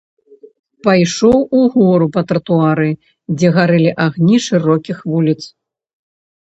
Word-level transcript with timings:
Пайшоў 0.87 1.35
угору 1.59 2.07
па 2.17 2.21
тратуары, 2.33 2.89
дзе 3.37 3.47
гарэлі 3.61 3.91
агні 4.09 4.37
шырокіх 4.51 4.97
вуліц. 5.15 5.41